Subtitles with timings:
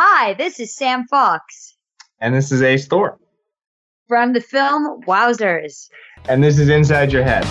[0.00, 1.76] Hi, this is Sam Fox
[2.20, 3.18] And this is Ace Thor.
[4.06, 5.88] from the film Wowzers.
[6.28, 7.44] And this is Inside Your Head.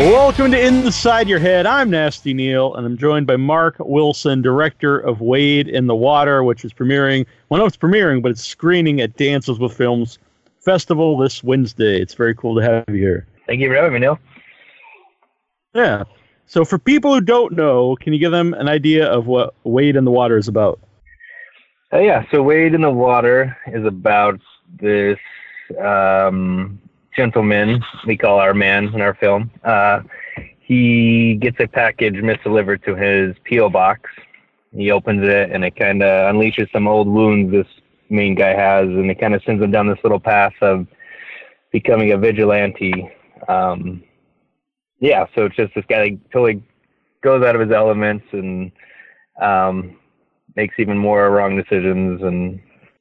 [0.00, 1.66] Welcome to Inside Your Head.
[1.66, 6.42] I'm Nasty Neil, and I'm joined by Mark Wilson, director of Wade in the Water,
[6.42, 7.26] which is premiering.
[7.48, 10.18] Well, no, it's premiering, but it's screening at Dances with Films
[10.60, 12.00] Festival this Wednesday.
[12.00, 13.26] It's very cool to have you here.
[13.46, 14.18] Thank you for having me, Neil.
[15.74, 16.04] Yeah.
[16.46, 19.96] So, for people who don't know, can you give them an idea of what Wade
[19.96, 20.80] in the Water is about?
[21.92, 24.40] Uh, yeah, so Wade in the Water is about
[24.80, 25.18] this
[25.78, 26.80] um,
[27.20, 29.50] gentleman we call our man in our film.
[29.62, 30.00] Uh,
[30.60, 33.68] he gets a package misdelivered to his P.O.
[33.68, 34.08] box.
[34.74, 37.66] He opens it and it kind of unleashes some old wounds this
[38.08, 40.86] main guy has, and it kind of sends him down this little path of
[41.72, 43.10] becoming a vigilante.
[43.48, 44.02] Um,
[45.00, 46.62] yeah, so it's just this guy like, totally
[47.22, 48.72] goes out of his elements and
[49.42, 49.98] um,
[50.56, 52.60] makes even more wrong decisions and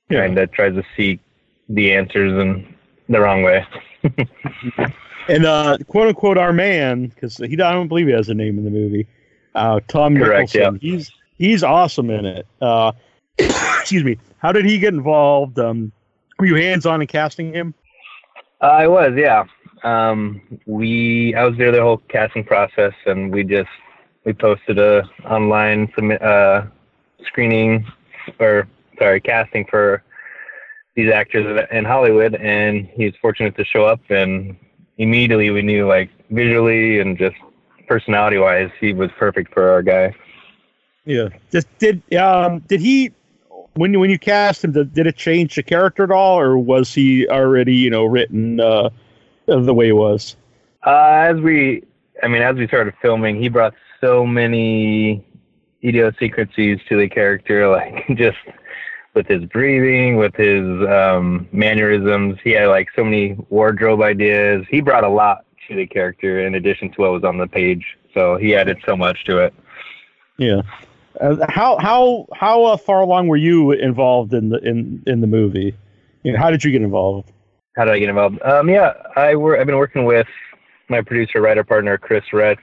[0.10, 0.26] Yeah.
[0.26, 1.22] kind of tries to seek
[1.70, 2.76] the answers in
[3.08, 3.66] the wrong way.
[5.30, 8.58] And uh, quote unquote, our man, because he I don't believe he has a name
[8.58, 9.08] in the movie.
[9.54, 10.80] Uh, Tom Correct, Nicholson.
[10.82, 12.48] He's he's awesome in it.
[12.60, 12.94] Uh,
[13.38, 14.18] excuse me.
[14.40, 15.60] How did he get involved?
[15.60, 15.92] Um,
[16.40, 17.76] were you hands on in casting him?
[18.62, 19.46] Uh, I was, yeah.
[19.84, 23.70] Um, we I was there the whole casting process, and we just
[24.26, 26.66] we posted a online submit uh,
[27.24, 27.86] screening
[28.40, 30.04] or sorry casting for
[31.04, 34.56] these actors in Hollywood, and he was fortunate to show up, and
[34.98, 37.36] immediately we knew like visually and just
[37.88, 40.14] personality wise, he was perfect for our guy.
[41.06, 41.30] Yeah.
[41.52, 43.12] Just did um did he
[43.74, 46.58] when you when you cast him did, did it change the character at all, or
[46.58, 48.90] was he already you know written uh,
[49.48, 50.36] the way he was?
[50.86, 51.84] Uh, as we,
[52.24, 55.26] I mean, as we started filming, he brought so many
[55.84, 58.38] idiosyncrasies to the character, like just
[59.14, 62.38] with his breathing, with his um, mannerisms.
[62.44, 64.66] He had like so many wardrobe ideas.
[64.70, 67.98] He brought a lot to the character in addition to what was on the page.
[68.14, 69.54] So he added so much to it.
[70.38, 70.62] Yeah.
[71.20, 75.28] Uh, how how how uh, far along were you involved in the in in the
[75.28, 75.76] movie?
[76.24, 77.32] You know, how did you get involved?
[77.76, 78.42] How did I get involved?
[78.44, 80.28] Um, yeah, I wor- I've been working with
[80.90, 82.62] my producer, writer partner, Chris Retz.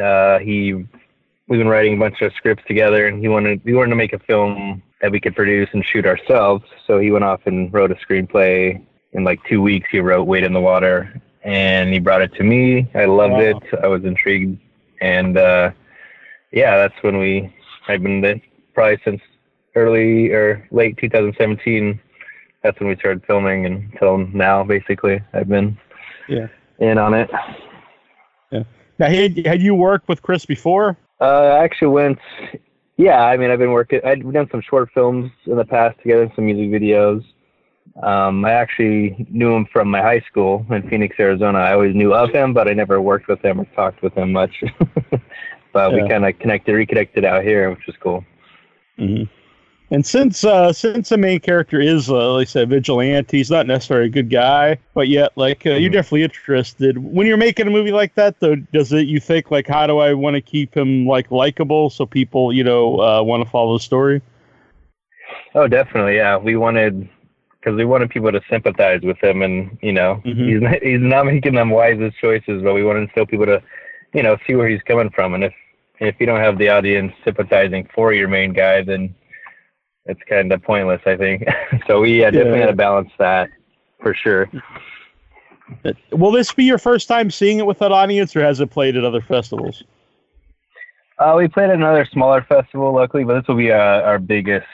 [0.00, 3.90] Uh, he, we've been writing a bunch of scripts together, and he wanted we wanted
[3.90, 6.64] to make a film that we could produce and shoot ourselves.
[6.86, 8.82] So he went off and wrote a screenplay.
[9.12, 12.42] In like two weeks, he wrote "Wade in the Water," and he brought it to
[12.42, 12.90] me.
[12.94, 13.40] I loved Wow.
[13.40, 13.56] it.
[13.82, 14.58] I was intrigued,
[15.02, 15.72] and uh,
[16.52, 17.54] yeah, that's when we.
[17.86, 18.40] I've been there
[18.72, 19.20] probably since
[19.76, 22.00] early or late 2017
[22.62, 25.76] that's when we started filming until now basically i've been
[26.28, 26.46] Yeah.
[26.78, 27.28] in on it
[28.52, 28.62] Yeah.
[29.00, 30.96] Now, had, had you worked with Chris before?
[31.20, 31.24] uh,
[31.58, 32.18] i actually went
[32.96, 36.30] yeah i mean i've been working i've done some short films in the past together
[36.34, 37.24] some music videos
[38.02, 42.14] um, i actually knew him from my high school in phoenix arizona i always knew
[42.14, 44.62] of him but i never worked with him or talked with him much
[45.72, 46.02] but Yeah.
[46.02, 48.24] we kind of connected reconnected out here which was cool
[48.98, 49.24] Mm-hmm.
[49.94, 53.68] And since uh, since the main character is, uh, like I said, vigilante, he's not
[53.68, 55.92] necessarily a good guy, but yet, like, uh, you're Mhm.
[55.92, 56.98] definitely interested.
[56.98, 59.98] When you're making a movie like that, though, does it you think like, how do
[59.98, 63.74] I want to keep him like likable so people, you know, uh, want to follow
[63.74, 64.20] the story?
[65.54, 66.16] Oh, definitely.
[66.16, 67.08] Yeah, we wanted
[67.60, 70.48] because we wanted people to sympathize with him, and you know, Mhm.
[70.48, 73.62] he's not, he's not making them wisest choices, but we wanted to still people to,
[74.12, 75.34] you know, see where he's coming from.
[75.34, 75.54] And if
[76.00, 79.14] if you don't have the audience sympathizing for your main guy, then
[80.06, 81.44] it's kind of pointless, I think.
[81.86, 82.66] so we yeah, definitely Yeah.
[82.66, 83.50] had to balance that
[84.00, 84.48] for sure.
[86.12, 88.96] Will this be your first time seeing it with that audience, or has it played
[88.96, 89.82] at other festivals?
[91.18, 94.66] Uh, we played at another smaller festival, luckily, but this will be uh, our biggest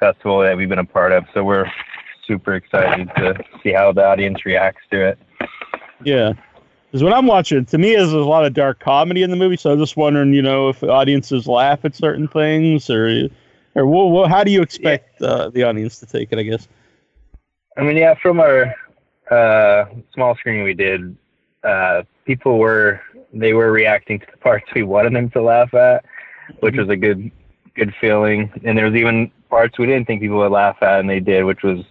[0.00, 1.24] festival that we've been a part of.
[1.32, 1.70] So we're
[2.26, 5.18] super excited to see how the audience reacts to it.
[6.02, 6.32] Yeah.
[6.90, 9.56] Because when I'm watching, to me, there's a lot of dark comedy in the movie.
[9.56, 13.28] So I'm just wondering, you know, if audiences laugh at certain things, or,
[13.74, 16.38] or well, well, how do you expect uh, the audience to take it?
[16.38, 16.68] I guess.
[17.76, 18.74] I mean, yeah, from our
[19.30, 21.16] uh, small screen we did,
[21.64, 23.00] uh, people were
[23.32, 26.04] they were reacting to the parts we wanted them to laugh at,
[26.60, 27.30] which was a good
[27.74, 28.50] good feeling.
[28.64, 31.44] And there was even parts we didn't think people would laugh at, and they did,
[31.44, 31.84] which was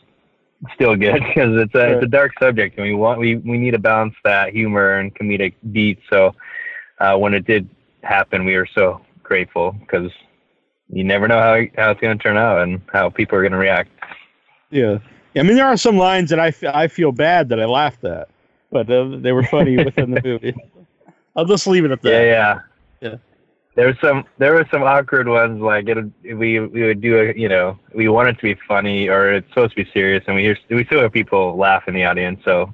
[0.73, 3.71] still good because it's a it's a dark subject, and we want we we need
[3.71, 5.99] to balance that humor and comedic beat.
[6.09, 6.33] So
[6.99, 7.69] uh, when it did
[8.03, 10.11] happen, we were so grateful because
[10.93, 13.51] you never know how how it's going to turn out and how people are going
[13.51, 13.89] to react.
[14.69, 14.99] Yeah.
[15.35, 18.03] I mean, there are some lines that I, f- I feel bad that I laughed
[18.03, 18.29] at,
[18.71, 20.55] but uh, they were funny within the movie.
[21.35, 22.09] I'll just leave it at that.
[22.09, 22.59] Yeah, yeah.
[23.01, 23.15] Yeah.
[23.75, 25.97] There was some there were some awkward ones like it
[26.35, 29.49] we we would do a you know we want it to be funny or it's
[29.49, 32.39] supposed to be serious and we hear, we still have people laugh in the audience
[32.45, 32.71] so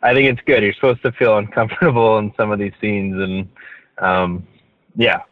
[0.00, 3.48] I think it's good you're supposed to feel uncomfortable in some of these scenes and
[3.98, 4.46] um
[4.94, 5.22] yeah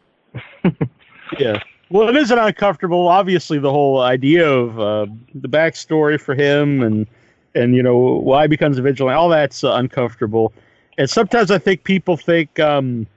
[1.39, 1.61] Yeah.
[1.89, 3.07] Well, it isn't uncomfortable.
[3.07, 7.07] Obviously, the whole idea of uh, the backstory for him and
[7.55, 10.53] and you know why he becomes a vigilante, all that's uh, uncomfortable.
[10.97, 13.07] And sometimes I think people think um,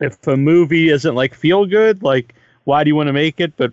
[0.00, 2.34] if a movie isn't like feel good, like
[2.64, 3.56] why do you want to make it?
[3.56, 3.72] But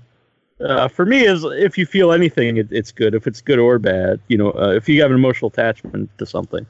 [0.61, 3.13] uh, for me, is if you feel anything, it, it's good.
[3.15, 6.25] If it's good or bad, you know, uh, if you have an emotional attachment to
[6.25, 6.65] something.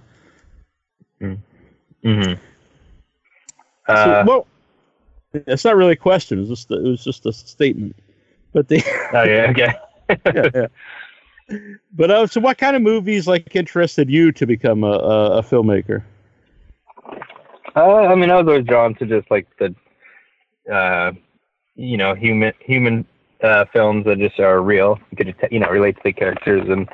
[2.03, 2.33] hmm
[3.87, 4.47] So, uh, well,
[5.33, 6.39] it's not really a question.
[6.39, 7.95] It was just a, it was just a statement.
[8.53, 8.83] But the
[9.13, 9.73] oh yeah okay
[10.35, 10.67] yeah, yeah.
[11.93, 15.41] But uh, so, what kind of movies like interested you to become a, a, a
[15.41, 16.03] filmmaker?
[17.75, 19.73] Uh, I mean, I was always drawn to just like the,
[20.71, 21.11] uh,
[21.75, 23.05] you know, human human
[23.43, 24.99] uh, films that just are real.
[25.11, 26.87] You could you know relate to the characters and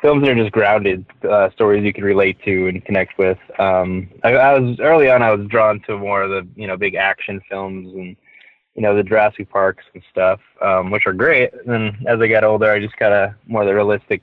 [0.00, 3.38] films that are just grounded uh, stories you can relate to and connect with.
[3.58, 5.22] Um, I, I was early on.
[5.22, 8.16] I was drawn to more of the you know big action films and
[8.74, 11.52] you know the Jurassic Parks and stuff, um, which are great.
[11.52, 14.22] And then as I got older, I just got a more the realistic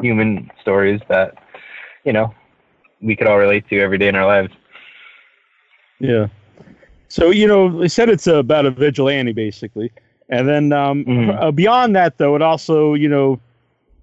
[0.00, 1.34] human stories that
[2.04, 2.34] you know
[3.02, 4.52] we could all relate to every day in our lives.
[5.98, 6.28] Yeah.
[7.08, 9.92] So you know, they said it's about a vigilante, basically,
[10.28, 11.40] and then um, Mhm.
[11.40, 13.38] uh, beyond that, though, it also you know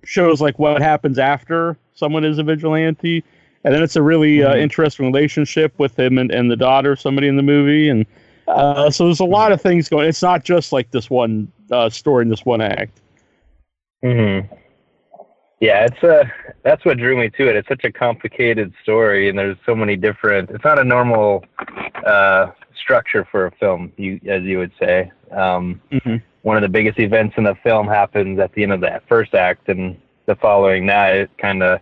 [0.03, 3.23] shows like what happens after someone is a vigilante,
[3.63, 4.61] and then it's a really uh, Mhm.
[4.61, 8.05] interesting relationship with him and, and the daughter of somebody in the movie, and
[8.47, 10.07] uh, so there's a lot of things going.
[10.07, 12.99] It's not just like this one uh, story in this one act.
[14.01, 14.39] hmm
[15.61, 16.29] Yeah, it's a
[16.63, 17.55] that's what drew me to it.
[17.55, 20.49] It's such a complicated story, and there's so many different.
[20.49, 21.45] It's not a normal
[22.05, 25.11] uh, structure for a film, you as you would say.
[25.31, 26.15] Um, Mm-hmm.
[26.43, 29.33] One of the biggest events in the film happens at the end of that first
[29.33, 31.81] act, and the following night, it kind of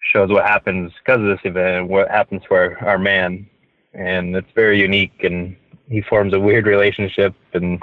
[0.00, 3.48] shows what happens because of this event and what happens to our, our man.
[3.94, 5.56] And it's very unique, and
[5.88, 7.82] he forms a weird relationship, and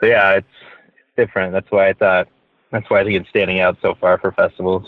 [0.00, 0.46] so yeah, it's,
[1.18, 1.52] different.
[1.52, 2.28] That's why I thought
[2.70, 4.86] that's why I think it's standing out so far for festivals.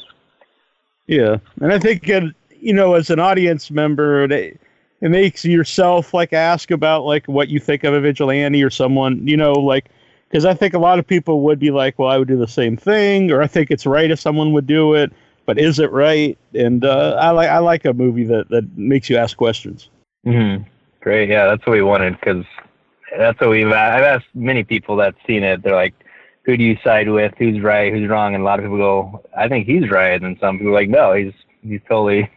[1.07, 2.29] Yeah, and I think uh,
[2.61, 4.61] you know, as an audience member, it,
[5.01, 9.27] it makes yourself like ask about like what you think of a vigilante or someone,
[9.27, 9.91] you know, like
[10.29, 12.47] because I think a lot of people would be like, well, I would do the
[12.47, 15.13] same thing, or I think it's right if someone would do it,
[15.45, 16.39] but is it right?
[16.55, 19.89] And uh, I like I like a movie that that makes you ask questions.
[20.27, 20.65] Mm-hmm.
[21.01, 22.45] Great, yeah, that's what we wanted because
[23.19, 23.67] that's what we've.
[23.67, 25.63] I've asked many people that's seen it.
[25.63, 25.95] They're like,
[26.43, 27.35] "Who do you side with?
[27.39, 27.93] Who's right?
[27.93, 30.73] Who's wrong?" And a lot of people go, "I think he's right," and some people
[30.73, 31.33] are like, "No, he's
[31.63, 32.31] he's totally,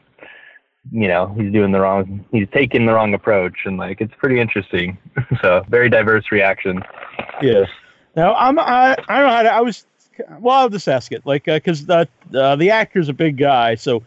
[0.91, 2.25] you know, he's doing the wrong.
[2.31, 4.97] He's taking the wrong approach." And like, it's pretty interesting.
[5.41, 6.81] so very diverse reaction.
[7.41, 7.69] yes
[8.15, 9.85] Now I'm I I don't know how to, I was
[10.39, 14.03] well I'll just ask it like because the uh, the actor's a big guy so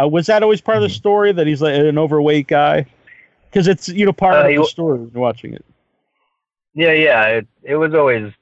[0.00, 2.86] uh, was that always part of the story that he's like an overweight guy
[3.50, 5.64] because it's you know part Uh, of he the story watching it.
[6.74, 7.24] Yeah, yeah.
[7.26, 8.32] It it was always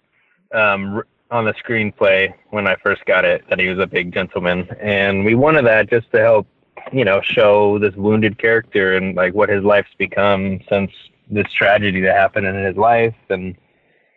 [0.55, 4.13] um, r- on the screenplay when I first got it that he was a big
[4.13, 6.47] gentleman, and we wanted that just to help,
[6.93, 10.91] you know, show this wounded character and like what his life's become since
[11.31, 13.57] this tragedy that happened in his life, and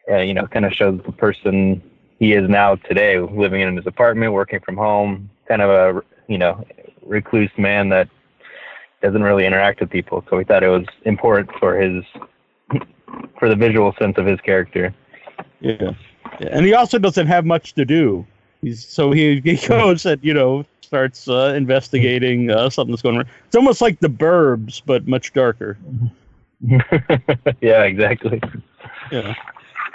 [0.09, 1.81] uh, you know, kind of shows the person
[2.19, 6.37] he is now today, living in his apartment, working from home, kind of a you
[6.37, 6.63] know
[7.05, 8.07] recluse man that
[9.01, 10.23] doesn't really interact with people.
[10.29, 12.03] So we thought it was important for his
[13.39, 14.93] for the visual sense of his character.
[15.59, 15.93] Yeah.
[16.39, 18.25] And he also doesn't have much to do.
[18.61, 23.15] He's so he, he goes and you know starts uh, investigating uh, something that's going
[23.17, 23.25] on.
[23.45, 25.77] It's almost like the Burbs, but much darker.
[27.61, 28.41] yeah, exactly.
[29.09, 29.33] Yeah.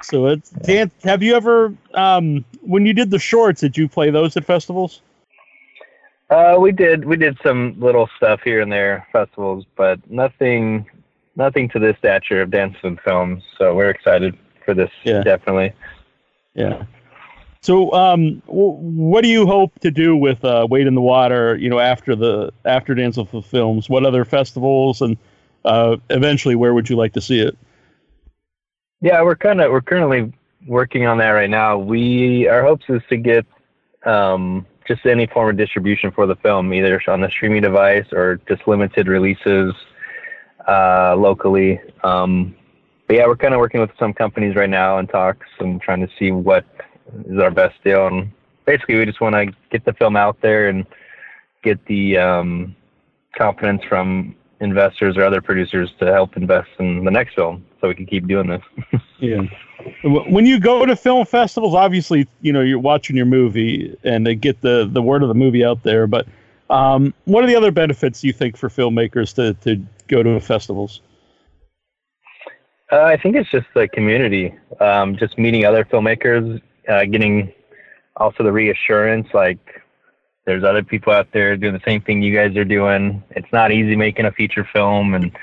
[0.01, 0.91] So it's Dan.
[1.05, 5.03] Have you ever, um, when you did the shorts, did you play those at festivals?
[6.31, 10.87] Uh, we did we did some little stuff here and there festivals, but nothing
[11.37, 13.43] nothing to this stature of Dances with Films.
[13.59, 14.35] So we're excited
[14.65, 15.23] for this Yeah.
[15.23, 15.73] definitely.
[16.55, 16.85] Yeah.
[17.67, 21.57] So, um, what do you hope to do with uh, Wade in the Water?
[21.57, 25.17] You know, after the after the Films, what other festivals and
[25.65, 27.59] uh, eventually, where would you like to see it?
[29.01, 30.33] Yeah, we're kind of we're currently
[30.69, 31.77] working on that right now.
[31.77, 33.45] We our hopes is to get
[34.05, 38.41] um, just any form of distribution for the film, either on the streaming device or
[38.47, 39.75] just limited releases.
[40.69, 41.81] uh, locally.
[42.05, 42.55] Um,
[43.07, 46.07] but yeah, we're kind of working with some companies right now and talks and trying
[46.07, 46.65] to see what
[47.27, 48.07] is our best deal.
[48.07, 48.31] And
[48.65, 50.87] basically, we just want to get the film out there and
[51.63, 52.77] get the um,
[53.37, 57.95] confidence from investors or other producers to help invest in the next film so we
[57.95, 58.63] can keep doing this.
[59.19, 59.45] Yeah.
[60.05, 64.35] When you go to film festivals, obviously, you know, you're watching your movie and they
[64.35, 66.07] get the, the word of the movie out there.
[66.07, 66.27] But
[66.69, 71.01] um, what are the other benefits you think for filmmakers to, to go to festivals?
[72.93, 77.53] Uh, I think it's just the community, um, just meeting other filmmakers, uh, getting
[78.17, 79.83] also the reassurance like
[80.47, 83.23] there's other people out there doing the same thing you guys are doing.
[83.31, 85.37] It's not easy making a feature film and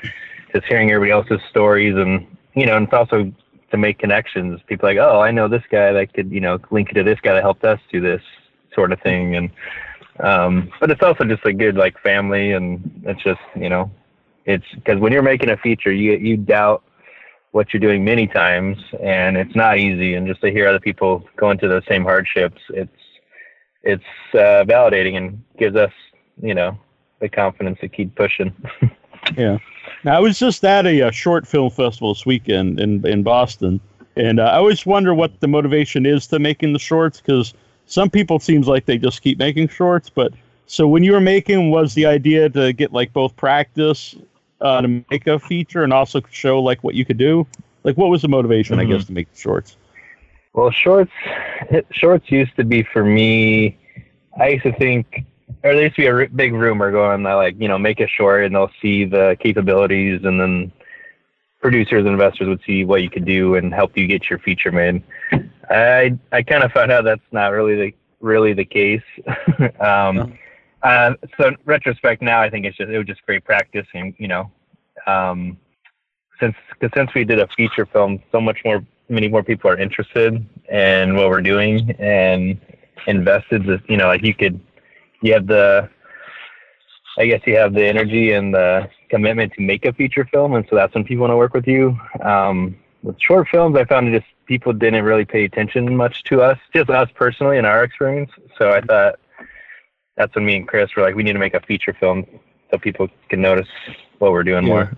[0.54, 3.32] just hearing everybody else's stories and you know, and it's also
[3.72, 4.62] to make connections.
[4.68, 7.20] People like, oh, I know this guy that could you know link you to this
[7.22, 8.22] guy that helped us do this
[8.74, 9.50] sort of thing, and
[10.20, 13.92] um, but it's also just a good like family, and it's just you know,
[14.46, 16.84] it's because when you're making a feature, you you doubt
[17.54, 21.24] what you're doing many times and it's not easy and just to hear other people
[21.38, 22.92] going through those same hardships it's
[23.84, 25.94] it's uh, validating and gives us
[26.42, 26.78] you know
[27.20, 28.54] the confidence to keep pushing
[29.38, 29.58] Yeah.
[30.04, 33.80] Now, I was just at a, uh short film festival this weekend in, in Boston,
[34.16, 37.54] and uh, I always wonder what the motivation is to making the shorts because
[37.86, 40.10] some people seems like they just keep making shorts.
[40.10, 40.34] But
[40.66, 44.16] so when you were making, was the idea to get like both practice
[44.64, 47.46] uh, to make a feature and also show like what you could do?
[47.84, 49.78] Like, what was the motivation, I guess, to make the shorts?
[50.54, 51.12] well shorts
[51.92, 53.78] shorts used to be for me
[54.40, 55.26] i used to think
[55.64, 58.00] or there used to be a r- big rumor going that like you know make
[58.00, 60.72] a short and they'll see the capabilities and then
[61.60, 64.72] producers and investors would see what you could do and help you get your feature
[64.72, 65.02] made
[65.70, 69.02] i i kind of found out that's not really the really the case
[69.80, 70.38] um
[70.84, 74.14] uh, so in retrospect now i think it's just it was just great practice and
[74.18, 74.52] you know
[75.08, 75.58] um
[76.40, 79.78] since cause since we did a feature film so much more many more people are
[79.78, 82.60] interested in what we're doing and
[83.08, 84.60] invested just you know like you could
[85.22, 85.90] you have the
[87.18, 90.66] i guess you have the energy and the commitment to make a feature film and
[90.70, 91.98] so that's when people want to work with you.
[92.22, 96.58] Um with short films i found just people didn't really pay attention much to us
[96.74, 98.32] just us personally in our experience.
[98.58, 99.20] So i thought
[100.18, 102.26] that's when me and chris were like we need to make a feature film
[102.72, 103.68] so people can notice
[104.20, 104.92] what we're doing more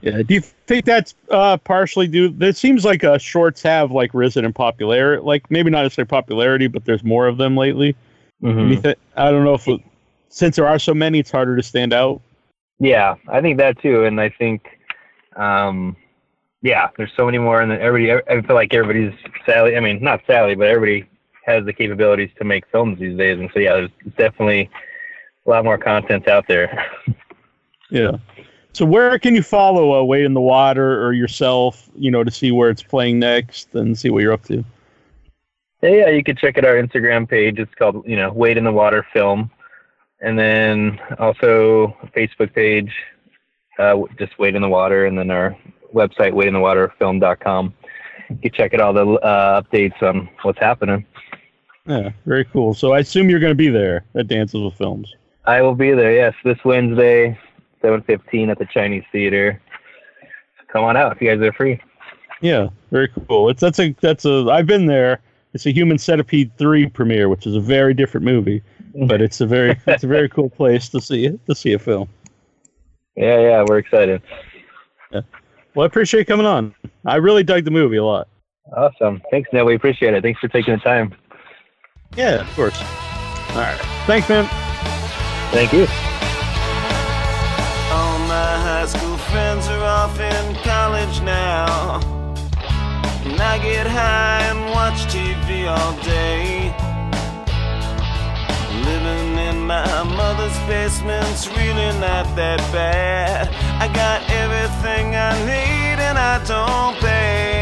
[0.00, 0.22] Yeah.
[0.22, 2.32] Do you think that's uh, partially due?
[2.40, 6.68] It seems like uh, shorts have like risen in popularity, like maybe not necessarily popularity,
[6.68, 7.96] but there's more of them lately.
[8.40, 8.70] Mhm.
[8.70, 9.80] You thi- I don't know if it,
[10.28, 12.20] since there are so many, it's harder to stand out.
[12.78, 14.68] Yeah, I think that too, and I think,
[15.34, 15.96] um,
[16.62, 18.22] yeah, there's so many more, and then everybody.
[18.30, 19.12] I feel like everybody's
[19.46, 19.76] Sally.
[19.76, 21.08] I mean, not Sally, but everybody
[21.48, 24.70] has the capabilities to make films these days, and so yeah, there's definitely
[25.46, 26.86] a lot more content out there.
[27.90, 28.18] Yeah.
[28.74, 32.30] So where can you follow uh, Wade in the Water or yourself, you know, to
[32.30, 34.64] see where it's playing next and see what you're up to?
[35.82, 37.58] yeah, you can check out our Instagram page.
[37.58, 39.50] It's called, you know, Wade in the Water Film,
[40.20, 42.92] and then also a Facebook page,
[43.78, 45.56] uh, just Wade in the Water, and then our
[45.94, 47.74] website, wadeinthewaterfilm.com.
[48.28, 51.06] You can check out all the uh, updates on what's happening.
[51.88, 52.74] Yeah, very cool.
[52.74, 55.14] So I assume you're going to be there at Dances with Films.
[55.46, 56.12] I will be there.
[56.12, 57.38] Yes, this Wednesday,
[57.80, 59.60] seven fifteen at the Chinese Theater.
[60.70, 61.80] Come on out if you guys are free.
[62.42, 63.48] Yeah, very cool.
[63.48, 65.20] It's that's a that's a I've been there.
[65.54, 68.62] It's a Human Centipede three premiere, which is a very different movie,
[69.06, 72.10] but it's a very it's a very cool place to see to see a film.
[73.16, 74.20] Yeah, yeah, we're excited.
[75.10, 75.22] Yeah.
[75.74, 76.74] Well, I appreciate you coming on.
[77.06, 78.28] I really dug the movie a lot.
[78.76, 79.22] Awesome.
[79.30, 79.64] Thanks, Neil.
[79.64, 80.22] We appreciate it.
[80.22, 81.14] Thanks for taking the time.
[82.16, 82.80] Yeah, of course.
[83.50, 83.80] All right.
[84.06, 84.46] Thanks, man.
[85.52, 85.86] Thank you.
[87.90, 92.00] All my high school friends are off in college now.
[93.24, 96.74] And I get high and watch TV all day.
[98.84, 103.48] Living in my mother's basement's really not that bad.
[103.80, 107.57] I got everything I need and I don't pay.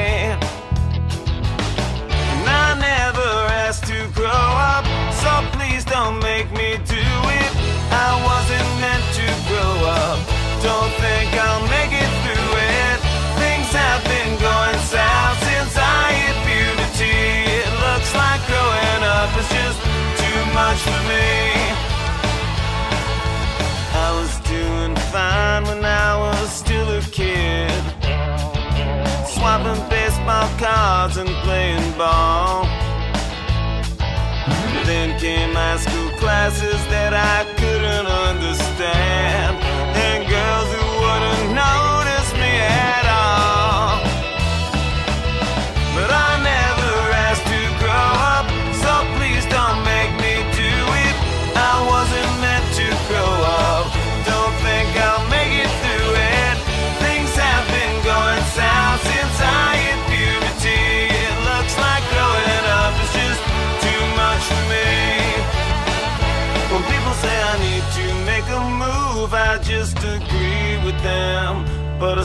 [6.46, 7.52] Make me do it.
[7.90, 10.18] I wasn't meant to grow up.
[10.62, 12.98] Don't think I'll make it through it.
[13.40, 17.22] Things have been going south since I hit puberty.
[17.62, 19.78] It looks like growing up is just
[20.22, 21.26] too much for me.
[23.94, 27.82] I was doing fine when I was still a kid.
[29.26, 32.66] Swapping baseball cards and playing ball.
[34.84, 39.65] Then came high school classes that I couldn't understand.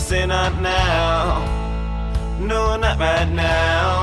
[0.02, 1.46] Say not now.
[2.40, 4.01] No, not right now.